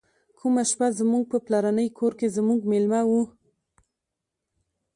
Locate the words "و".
3.09-3.11